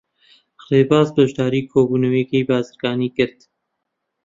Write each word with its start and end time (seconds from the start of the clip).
ڕێباز 0.69 1.07
بەشداریی 1.15 1.67
کۆبوونەوەیەکی 1.71 2.47
بازرگانیی 2.49 3.13
کرد. 3.17 3.39